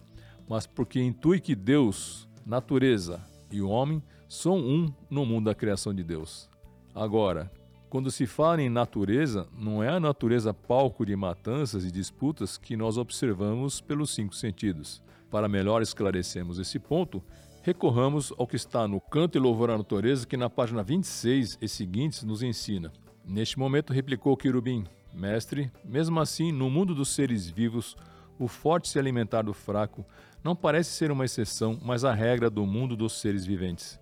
mas 0.49 0.67
porque 0.67 1.01
intui 1.01 1.41
que 1.41 1.55
Deus, 1.55 2.29
natureza 2.45 3.21
e 3.51 3.61
o 3.61 3.69
homem 3.69 4.03
são 4.29 4.59
um 4.59 4.93
no 5.11 5.27
mundo 5.27 5.47
da 5.47 5.55
criação 5.55 5.95
de 5.95 6.03
Deus. 6.03 6.49
Agora, 6.95 7.51
quando 7.93 8.11
se 8.11 8.27
fala 8.27 8.63
em 8.63 8.71
natureza, 8.71 9.47
não 9.59 9.83
é 9.83 9.89
a 9.91 10.01
natureza 10.01 10.55
palco 10.55 11.05
de 11.05 11.15
matanças 11.15 11.85
e 11.85 11.91
disputas 11.91 12.57
que 12.57 12.75
nós 12.75 12.97
observamos 12.97 13.83
pelos 13.83 14.15
cinco 14.15 14.35
sentidos. 14.35 15.03
Para 15.31 15.49
melhor 15.49 15.83
esclarecermos 15.83 16.59
esse 16.59 16.79
ponto, 16.79 17.23
recorramos 17.63 18.33
ao 18.39 18.47
que 18.47 18.57
está 18.57 18.89
no 18.89 18.99
Canto 18.99 19.37
e 19.37 19.41
Louvor 19.41 19.71
à 19.71 19.77
Natureza, 19.77 20.27
que 20.27 20.39
na 20.39 20.49
página 20.49 20.83
26 20.83 21.59
e 21.61 21.69
seguintes 21.69 22.23
nos 22.23 22.43
ensina. 22.43 22.91
Neste 23.27 23.59
momento, 23.59 23.93
replicou 23.93 24.37
querubim: 24.37 24.85
Mestre, 25.13 25.71
mesmo 25.85 26.19
assim, 26.19 26.51
no 26.51 26.71
mundo 26.71 26.95
dos 26.95 27.11
seres 27.11 27.49
vivos, 27.49 27.95
o 28.39 28.49
forte 28.49 28.89
se 28.89 28.99
alimentar 28.99 29.43
do 29.43 29.53
fraco 29.53 30.05
não 30.43 30.57
parece 30.57 30.91
ser 30.91 31.11
uma 31.11 31.25
exceção, 31.25 31.79
mas 31.83 32.05
a 32.05 32.13
regra 32.13 32.51
do 32.51 32.67
mundo 32.67 32.97
dos 32.97 33.21
seres 33.21 33.45
viventes. 33.45 34.01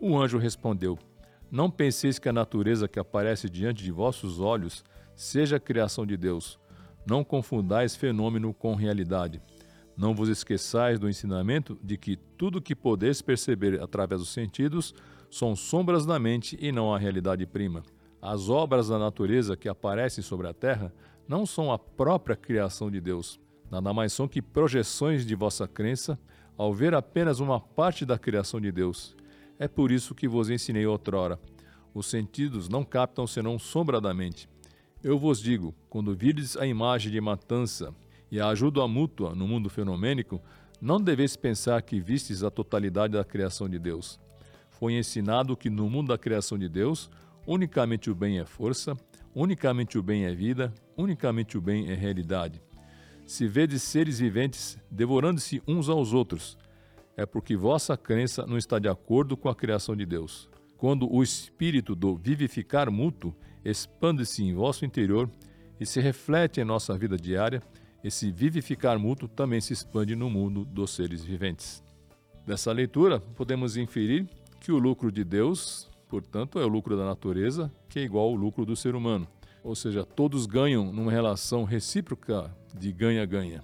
O 0.00 0.16
anjo 0.18 0.38
respondeu: 0.38 0.98
não 1.50 1.70
penseis 1.70 2.18
que 2.18 2.28
a 2.28 2.32
natureza 2.32 2.86
que 2.86 2.98
aparece 2.98 3.48
diante 3.48 3.82
de 3.82 3.90
vossos 3.90 4.38
olhos 4.38 4.84
seja 5.16 5.56
a 5.56 5.60
criação 5.60 6.04
de 6.04 6.14
Deus. 6.14 6.58
Não 7.06 7.24
confundais 7.24 7.96
fenômeno 7.96 8.52
com 8.52 8.74
realidade. 8.74 9.40
Não 9.96 10.14
vos 10.14 10.28
esqueçais 10.28 10.98
do 10.98 11.08
ensinamento 11.08 11.78
de 11.82 11.96
que 11.96 12.16
tudo 12.16 12.60
que 12.60 12.76
podeis 12.76 13.22
perceber 13.22 13.80
através 13.80 14.20
dos 14.20 14.28
sentidos 14.28 14.94
são 15.30 15.56
sombras 15.56 16.04
da 16.04 16.18
mente 16.18 16.56
e 16.60 16.70
não 16.70 16.94
a 16.94 16.98
realidade 16.98 17.46
prima. 17.46 17.82
As 18.20 18.50
obras 18.50 18.88
da 18.88 18.98
natureza 18.98 19.56
que 19.56 19.68
aparecem 19.68 20.22
sobre 20.22 20.48
a 20.48 20.54
terra 20.54 20.92
não 21.26 21.46
são 21.46 21.72
a 21.72 21.78
própria 21.78 22.36
criação 22.36 22.90
de 22.90 23.00
Deus. 23.00 23.40
Nada 23.70 23.92
mais 23.92 24.12
são 24.12 24.26
que 24.26 24.40
projeções 24.40 25.26
de 25.26 25.34
vossa 25.34 25.68
crença 25.68 26.18
ao 26.56 26.72
ver 26.72 26.94
apenas 26.94 27.40
uma 27.40 27.60
parte 27.60 28.04
da 28.04 28.18
criação 28.18 28.60
de 28.60 28.72
Deus 28.72 29.16
é 29.58 29.66
por 29.66 29.90
isso 29.90 30.14
que 30.14 30.28
vos 30.28 30.48
ensinei 30.48 30.86
outrora. 30.86 31.38
Os 31.92 32.06
sentidos 32.06 32.68
não 32.68 32.84
captam 32.84 33.26
senão 33.26 33.58
sombradamente. 33.58 34.48
Eu 35.02 35.18
vos 35.18 35.40
digo: 35.40 35.74
quando 35.90 36.14
virdes 36.14 36.56
a 36.56 36.66
imagem 36.66 37.10
de 37.10 37.20
matança 37.20 37.92
e 38.30 38.40
a 38.40 38.48
ajuda 38.48 38.86
mútua 38.86 39.34
no 39.34 39.48
mundo 39.48 39.68
fenomênico, 39.68 40.40
não 40.80 41.00
deveis 41.00 41.36
pensar 41.36 41.82
que 41.82 42.00
vistes 42.00 42.44
a 42.44 42.50
totalidade 42.50 43.14
da 43.14 43.24
criação 43.24 43.68
de 43.68 43.78
Deus. 43.78 44.20
Foi 44.70 44.92
ensinado 44.92 45.56
que 45.56 45.68
no 45.68 45.90
mundo 45.90 46.08
da 46.08 46.18
criação 46.18 46.56
de 46.56 46.68
Deus, 46.68 47.10
unicamente 47.46 48.10
o 48.10 48.14
bem 48.14 48.38
é 48.38 48.44
força, 48.44 48.96
unicamente 49.34 49.98
o 49.98 50.02
bem 50.02 50.24
é 50.24 50.32
vida, 50.32 50.72
unicamente 50.96 51.58
o 51.58 51.60
bem 51.60 51.90
é 51.90 51.94
realidade. 51.94 52.62
Se 53.28 53.46
vedes 53.46 53.82
seres 53.82 54.18
viventes 54.18 54.78
devorando-se 54.90 55.62
uns 55.68 55.90
aos 55.90 56.14
outros, 56.14 56.56
é 57.14 57.26
porque 57.26 57.58
vossa 57.58 57.94
crença 57.94 58.46
não 58.46 58.56
está 58.56 58.78
de 58.78 58.88
acordo 58.88 59.36
com 59.36 59.50
a 59.50 59.54
criação 59.54 59.94
de 59.94 60.06
Deus. 60.06 60.48
Quando 60.78 61.06
o 61.12 61.22
espírito 61.22 61.94
do 61.94 62.16
vivificar 62.16 62.90
mútuo 62.90 63.36
expande-se 63.62 64.42
em 64.42 64.54
vosso 64.54 64.86
interior 64.86 65.30
e 65.78 65.84
se 65.84 66.00
reflete 66.00 66.58
em 66.58 66.64
nossa 66.64 66.96
vida 66.96 67.18
diária, 67.18 67.62
esse 68.02 68.32
vivificar 68.32 68.98
mútuo 68.98 69.28
também 69.28 69.60
se 69.60 69.74
expande 69.74 70.16
no 70.16 70.30
mundo 70.30 70.64
dos 70.64 70.92
seres 70.92 71.22
viventes. 71.22 71.84
Dessa 72.46 72.72
leitura, 72.72 73.20
podemos 73.20 73.76
inferir 73.76 74.26
que 74.58 74.72
o 74.72 74.78
lucro 74.78 75.12
de 75.12 75.22
Deus, 75.22 75.90
portanto, 76.08 76.58
é 76.58 76.64
o 76.64 76.68
lucro 76.68 76.96
da 76.96 77.04
natureza, 77.04 77.70
que 77.90 77.98
é 77.98 78.02
igual 78.04 78.24
ao 78.24 78.34
lucro 78.34 78.64
do 78.64 78.74
ser 78.74 78.94
humano. 78.94 79.28
Ou 79.62 79.74
seja, 79.74 80.02
todos 80.02 80.46
ganham 80.46 80.90
numa 80.90 81.12
relação 81.12 81.64
recíproca 81.64 82.50
de 82.74 82.92
ganha-ganha. 82.92 83.62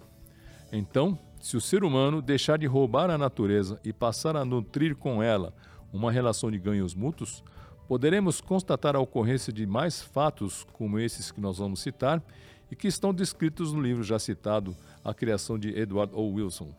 Então, 0.72 1.18
se 1.40 1.56
o 1.56 1.60
ser 1.60 1.84
humano 1.84 2.22
deixar 2.22 2.58
de 2.58 2.66
roubar 2.66 3.10
a 3.10 3.18
natureza 3.18 3.78
e 3.84 3.92
passar 3.92 4.36
a 4.36 4.44
nutrir 4.44 4.96
com 4.96 5.22
ela 5.22 5.54
uma 5.92 6.10
relação 6.10 6.50
de 6.50 6.58
ganhos 6.58 6.94
mútuos, 6.94 7.44
poderemos 7.86 8.40
constatar 8.40 8.96
a 8.96 9.00
ocorrência 9.00 9.52
de 9.52 9.66
mais 9.66 10.00
fatos 10.00 10.66
como 10.72 10.98
esses 10.98 11.30
que 11.30 11.40
nós 11.40 11.58
vamos 11.58 11.80
citar 11.80 12.22
e 12.70 12.74
que 12.74 12.88
estão 12.88 13.12
descritos 13.12 13.72
no 13.72 13.80
livro 13.80 14.02
já 14.02 14.18
citado, 14.18 14.74
A 15.04 15.12
Criação 15.12 15.58
de 15.58 15.68
Edward 15.78 16.12
O. 16.14 16.32
Wilson. 16.32 16.74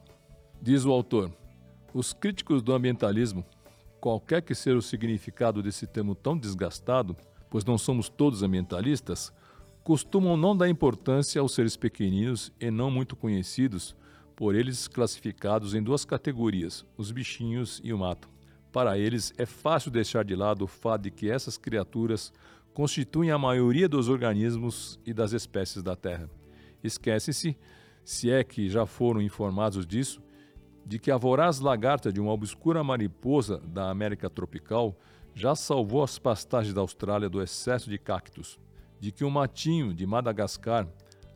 Diz 0.62 0.84
o 0.84 0.91
autor: 0.91 1.32
Os 1.94 2.12
críticos 2.12 2.62
do 2.62 2.74
ambientalismo, 2.74 3.46
qualquer 4.01 4.41
que 4.41 4.55
seja 4.55 4.77
o 4.77 4.82
significado 4.82 5.62
desse 5.62 5.86
termo 5.86 6.15
tão 6.15 6.38
desgastado, 6.38 7.15
pois 7.50 7.63
não 7.63 7.77
somos 7.77 8.10
todos 8.10 8.44
ambientalistas, 8.44 9.32
costumam 9.86 10.36
não 10.36 10.58
dar 10.58 10.68
importância 10.68 11.39
aos 11.39 11.54
seres 11.54 11.77
pequeninos 11.77 12.51
e 12.60 12.72
não 12.72 12.89
muito 12.89 13.15
conhecidos, 13.15 13.96
por 14.36 14.56
eles 14.56 14.88
classificados 14.88 15.75
em 15.75 15.84
duas 15.84 16.04
categorias, 16.04 16.84
os 16.98 17.12
bichinhos 17.12 17.80
e 17.84 17.94
o 17.94 18.00
mato. 18.00 18.27
Para 18.72 18.98
eles, 18.98 19.32
é 19.38 19.46
fácil 19.46 19.92
deixar 19.92 20.25
de 20.25 20.36
lado 20.36 20.63
o 20.63 20.68
fato 20.68 21.04
de 21.04 21.12
que 21.12 21.30
essas 21.30 21.56
criaturas 21.56 22.34
constituem 22.74 23.30
a 23.30 23.38
maioria 23.38 23.88
dos 23.88 24.10
organismos 24.10 25.00
e 25.06 25.13
das 25.13 25.34
espécies 25.34 25.84
da 25.84 25.96
Terra. 25.96 26.32
Esquece-se, 26.84 27.56
se 28.04 28.32
é 28.32 28.44
que 28.44 28.68
já 28.68 28.88
foram 28.88 29.22
informados 29.22 29.86
disso, 29.86 30.20
de 30.84 30.98
que 30.98 31.12
a 31.12 31.18
voraz 31.18 31.60
lagarta 31.60 32.12
de 32.12 32.20
uma 32.20 32.32
obscura 32.34 32.84
mariposa 32.84 33.60
da 33.60 33.92
América 33.92 34.32
tropical 34.32 34.98
já 35.36 35.56
salvou 35.56 36.04
as 36.04 36.18
pastagens 36.18 36.74
da 36.74 36.82
Austrália 36.82 37.30
do 37.30 37.39
excesso 37.39 37.88
de 37.88 38.00
cactos, 38.00 38.60
de 39.00 39.12
que 39.12 39.24
o 39.24 39.32
matinho 39.32 39.94
de 39.94 40.06
Madagascar, 40.06 40.88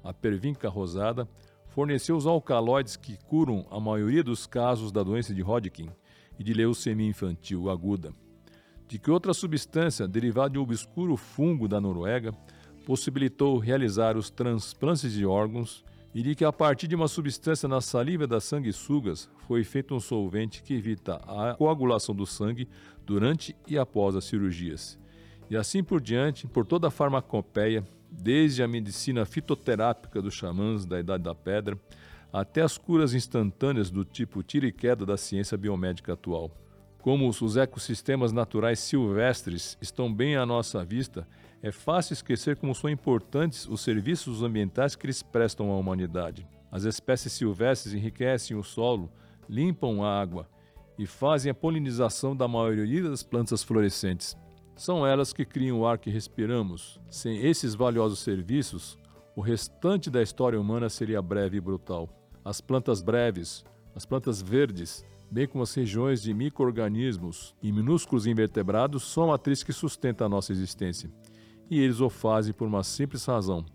a 0.04 0.13
pervinca 0.13 0.70
rosada, 0.70 1.28
forneceu 1.68 2.16
os 2.16 2.25
alcaloides 2.25 2.96
que 2.96 3.18
curam 3.25 3.66
a 3.70 3.80
maioria 3.80 4.24
dos 4.24 4.46
casos 4.46 4.92
da 4.92 5.04
doença 5.04 5.34
de 5.34 5.42
Hodgkin 5.42 5.89
e 6.38 6.44
de 6.44 6.54
leucemia 6.54 7.08
infantil 7.08 7.70
aguda 7.70 8.13
de 8.89 8.98
que 8.98 9.12
outra 9.12 9.36
substância 9.36 10.08
derivada 10.08 10.50
de 10.50 10.58
um 10.58 10.63
obscuro 10.63 11.16
fungo 11.16 11.68
da 11.68 11.80
Noruega 11.80 12.34
possibilitou 12.88 13.60
realizar 13.60 14.18
os 14.18 14.32
transplantes 14.32 15.13
de 15.13 15.28
órgãos 15.28 15.86
e 16.13 16.24
de 16.24 16.34
que 16.34 16.44
a 16.44 16.51
partir 16.51 16.88
de 16.88 16.96
uma 16.96 17.08
substância 17.08 17.70
na 17.70 17.82
saliva 17.82 18.25
das 18.25 18.46
sanguessugas 18.46 19.30
foi 19.48 19.63
feito 19.63 19.94
um 19.94 20.00
solvente 20.00 20.63
que 20.63 20.74
evita 20.74 21.18
a 21.18 21.54
coagulação 21.54 22.16
do 22.16 22.25
sangue 22.25 22.68
durante 23.06 23.56
e 23.68 23.78
após 23.78 24.16
as 24.16 24.25
cirurgias. 24.25 24.98
E 25.50 25.58
assim 25.58 25.84
por 25.84 26.00
diante, 26.00 26.46
por 26.48 26.65
toda 26.65 26.88
a 26.88 26.91
farmacopeia, 26.91 27.84
desde 28.12 28.62
a 28.62 28.68
medicina 28.68 29.25
fitoterápica 29.25 30.22
dos 30.22 30.34
xamãs 30.34 30.86
da 30.86 31.00
Idade 31.00 31.24
da 31.24 31.36
Pedra 31.36 31.77
até 32.32 32.62
as 32.62 32.77
curas 32.77 33.13
instantâneas 33.13 33.89
do 33.89 34.06
tipo 34.06 34.44
tira 34.44 34.68
e 34.68 34.72
queda 34.72 35.06
da 35.06 35.18
ciência 35.18 35.58
biomédica 35.58 36.13
atual. 36.13 36.51
Como 37.01 37.27
os 37.27 37.58
ecossistemas 37.58 38.32
naturais 38.32 38.79
silvestres 38.79 39.77
estão 39.82 40.13
bem 40.13 40.36
à 40.36 40.46
nossa 40.46 40.84
vista, 40.84 41.27
é 41.62 41.72
fácil 41.72 42.13
esquecer 42.13 42.58
como 42.58 42.75
são 42.75 42.89
importantes 42.89 43.68
os 43.68 43.82
serviços 43.82 44.44
ambientais 44.44 44.96
que 44.96 45.06
eles 45.06 45.24
prestam 45.24 45.72
à 45.72 45.77
humanidade. 45.77 46.48
As 46.72 46.84
espécies 46.84 47.34
silvestres 47.34 47.94
enriquecem 47.94 48.56
o 48.56 48.63
solo, 48.63 49.12
limpam 49.50 50.03
a 50.03 50.22
água 50.22 50.48
e 50.98 51.08
fazem 51.08 51.50
a 51.50 51.56
polinização 51.56 52.36
da 52.36 52.47
maioria 52.47 53.10
das 53.10 53.24
plantas 53.24 53.63
florescentes. 53.63 54.38
São 54.80 55.06
elas 55.06 55.34
que 55.34 55.44
criam 55.44 55.82
o 55.82 55.86
ar 55.86 55.98
que 55.98 56.10
respiramos. 56.10 57.02
Sem 57.10 57.46
esses 57.46 57.76
valiosos 57.76 58.20
serviços, 58.20 58.98
o 59.36 59.42
restante 59.42 60.10
da 60.10 60.24
história 60.24 60.58
humana 60.58 60.88
seria 60.88 61.22
breve 61.22 61.58
e 61.58 61.60
brutal. 61.60 62.08
As 62.46 62.62
plantas 62.62 63.02
breves, 63.02 63.65
as 63.94 64.06
plantas 64.06 64.42
verdes, 64.42 65.04
bem 65.30 65.46
como 65.46 65.63
as 65.63 65.74
regiões 65.74 66.22
de 66.22 66.34
micro-organismos 66.34 67.54
e 67.62 67.74
minúsculos 67.74 68.26
invertebrados, 68.26 69.04
são 69.04 69.26
a 69.26 69.28
matriz 69.28 69.63
que 69.63 69.74
sustenta 69.74 70.24
a 70.24 70.30
nossa 70.30 70.54
existência. 70.54 71.12
E 71.70 71.78
eles 71.78 72.00
o 72.00 72.10
fazem 72.10 72.54
por 72.54 72.65
uma 72.65 72.82
simples 72.82 73.26
razão: 73.26 73.65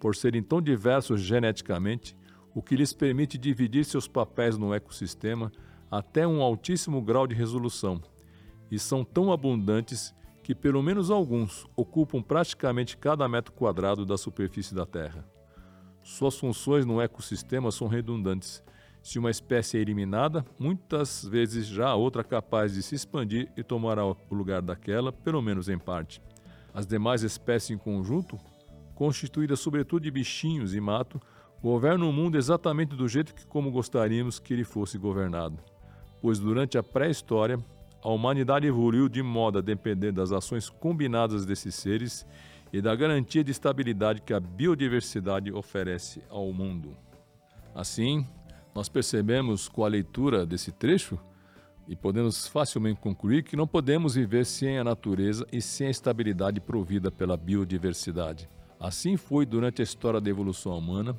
por 0.00 0.16
serem 0.16 0.42
tão 0.42 0.60
diversos 0.60 1.20
geneticamente, 1.20 2.16
o 2.52 2.60
que 2.60 2.74
lhes 2.74 2.92
permite 2.92 3.38
dividir 3.38 3.84
seus 3.84 4.08
papéis 4.08 4.58
no 4.58 4.74
ecossistema 4.74 5.52
até 5.88 6.26
um 6.26 6.42
altíssimo 6.42 7.00
grau 7.00 7.24
de 7.24 7.36
resolução, 7.36 8.02
e 8.68 8.80
são 8.80 9.04
tão 9.04 9.30
abundantes 9.30 10.12
que 10.42 10.54
pelo 10.54 10.82
menos 10.82 11.10
alguns 11.10 11.66
ocupam 11.76 12.22
praticamente 12.22 12.96
cada 12.96 13.28
metro 13.28 13.52
quadrado 13.52 14.04
da 14.04 14.16
superfície 14.16 14.74
da 14.74 14.86
Terra. 14.86 15.24
Suas 16.02 16.38
funções 16.38 16.86
no 16.86 17.00
ecossistema 17.00 17.70
são 17.70 17.86
redundantes 17.86 18.62
se 19.02 19.18
uma 19.18 19.30
espécie 19.30 19.78
é 19.78 19.80
eliminada, 19.80 20.44
muitas 20.58 21.24
vezes 21.24 21.66
já 21.66 21.88
há 21.88 21.94
outra 21.94 22.22
capaz 22.22 22.74
de 22.74 22.82
se 22.82 22.94
expandir 22.94 23.50
e 23.56 23.62
tomará 23.62 24.04
o 24.04 24.16
lugar 24.30 24.60
daquela, 24.60 25.10
pelo 25.10 25.40
menos 25.40 25.68
em 25.68 25.78
parte. 25.78 26.20
As 26.72 26.86
demais 26.86 27.22
espécies 27.22 27.70
em 27.70 27.78
conjunto, 27.78 28.38
constituídas 28.94 29.60
sobretudo 29.60 30.02
de 30.02 30.10
bichinhos 30.10 30.74
e 30.74 30.80
mato, 30.80 31.20
governam 31.62 32.10
o 32.10 32.12
mundo 32.12 32.36
exatamente 32.36 32.94
do 32.94 33.08
jeito 33.08 33.34
que 33.34 33.46
como 33.46 33.70
gostaríamos 33.70 34.38
que 34.38 34.52
ele 34.52 34.64
fosse 34.64 34.98
governado. 34.98 35.58
Pois 36.20 36.38
durante 36.38 36.76
a 36.76 36.82
pré-história, 36.82 37.58
a 38.02 38.08
humanidade 38.08 38.66
evoluiu 38.66 39.08
de 39.08 39.22
modo 39.22 39.58
a 39.58 39.62
depender 39.62 40.12
das 40.12 40.32
ações 40.32 40.68
combinadas 40.68 41.44
desses 41.44 41.74
seres 41.74 42.26
e 42.72 42.80
da 42.80 42.94
garantia 42.94 43.44
de 43.44 43.50
estabilidade 43.50 44.22
que 44.22 44.32
a 44.32 44.40
biodiversidade 44.40 45.52
oferece 45.52 46.22
ao 46.28 46.52
mundo. 46.52 46.96
Assim, 47.74 48.26
nós 48.74 48.88
percebemos 48.88 49.68
com 49.68 49.84
a 49.84 49.88
leitura 49.88 50.46
desse 50.46 50.72
trecho 50.72 51.18
e 51.88 51.96
podemos 51.96 52.46
facilmente 52.46 53.00
concluir 53.00 53.42
que 53.42 53.56
não 53.56 53.66
podemos 53.66 54.14
viver 54.14 54.46
sem 54.46 54.78
a 54.78 54.84
natureza 54.84 55.46
e 55.52 55.60
sem 55.60 55.88
a 55.88 55.90
estabilidade 55.90 56.60
provida 56.60 57.10
pela 57.10 57.36
biodiversidade. 57.36 58.48
Assim 58.78 59.16
foi 59.16 59.44
durante 59.44 59.82
a 59.82 59.84
história 59.84 60.20
da 60.20 60.30
evolução 60.30 60.78
humana 60.78 61.16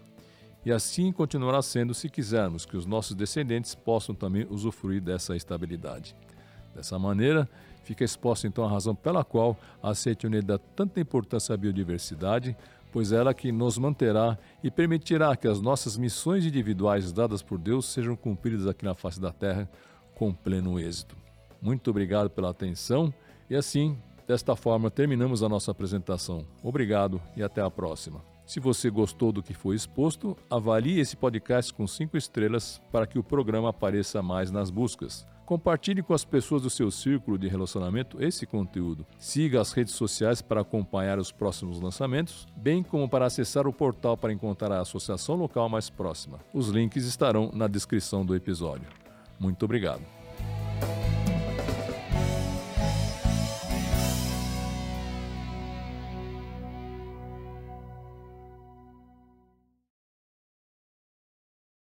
e 0.65 0.72
assim 0.72 1.12
continuará 1.12 1.62
sendo 1.62 1.94
se 1.94 2.10
quisermos 2.10 2.65
que 2.65 2.78
os 2.78 2.86
nossos 2.86 3.15
descendentes 3.15 3.76
possam 3.76 4.15
também 4.15 4.48
usufruir 4.50 5.02
dessa 5.02 5.36
estabilidade. 5.36 6.15
Dessa 6.73 6.97
maneira, 6.97 7.49
fica 7.84 8.03
exposta 8.03 8.47
então 8.47 8.63
a 8.63 8.69
razão 8.69 8.95
pela 8.95 9.23
qual 9.23 9.57
a 9.81 9.93
CETUNE 9.93 10.41
dá 10.41 10.57
tanta 10.57 10.99
importância 10.99 11.53
à 11.53 11.57
biodiversidade, 11.57 12.55
pois 12.91 13.12
é 13.12 13.17
ela 13.17 13.34
que 13.34 13.51
nos 13.51 13.77
manterá 13.77 14.38
e 14.63 14.69
permitirá 14.69 15.36
que 15.36 15.47
as 15.47 15.62
nossas 15.62 15.97
missões 15.97 16.45
individuais 16.45 17.12
dadas 17.12 17.41
por 17.41 17.57
Deus 17.57 17.86
sejam 17.86 18.15
cumpridas 18.15 18.67
aqui 18.67 18.86
na 18.86 18.95
face 18.95 19.19
da 19.19 19.31
terra 19.31 19.69
com 20.15 20.34
pleno 20.34 20.79
êxito. 20.79 21.15
Muito 21.62 21.89
obrigado 21.89 22.29
pela 22.29 22.49
atenção 22.49 23.13
e 23.49 23.55
assim, 23.55 23.97
desta 24.27 24.55
forma, 24.55 24.89
terminamos 24.89 25.43
a 25.43 25.49
nossa 25.49 25.71
apresentação. 25.71 26.45
Obrigado 26.63 27.21
e 27.36 27.43
até 27.43 27.62
a 27.62 27.69
próxima. 27.69 28.21
Se 28.45 28.60
você 28.60 28.89
gostou 28.89 29.31
do 29.31 29.43
que 29.43 29.53
foi 29.53 29.75
exposto, 29.75 30.38
avalie 30.49 30.99
esse 30.99 31.15
podcast 31.15 31.73
com 31.73 31.88
cinco 31.88 32.17
estrelas 32.17 32.81
para 32.91 33.07
que 33.07 33.17
o 33.17 33.23
programa 33.23 33.69
apareça 33.69 34.21
mais 34.21 34.51
nas 34.51 34.69
buscas. 34.69 35.25
Compartilhe 35.45 36.01
com 36.01 36.13
as 36.13 36.23
pessoas 36.23 36.62
do 36.62 36.69
seu 36.69 36.89
círculo 36.89 37.38
de 37.38 37.47
relacionamento 37.47 38.23
esse 38.23 38.45
conteúdo. 38.45 39.06
Siga 39.17 39.60
as 39.60 39.73
redes 39.73 39.93
sociais 39.93 40.41
para 40.41 40.62
acompanhar 40.62 41.19
os 41.19 41.32
próximos 41.32 41.82
lançamentos, 41.82 42.47
bem 42.56 42.82
como 42.84 43.10
para 43.10 43.25
acessar 43.25 43.67
o 43.67 43.73
portal 43.73 44.15
para 44.15 44.32
encontrar 44.32 44.71
a 44.71 44.82
associação 44.82 45.36
local 45.36 45.67
mais 45.67 45.89
próxima. 45.89 46.39
Os 46.54 46.69
links 46.69 47.06
estarão 47.06 47.51
na 47.54 47.67
descrição 47.67 48.25
do 48.25 48.36
episódio. 48.36 48.88
Muito 49.39 49.65
obrigado. 49.65 50.20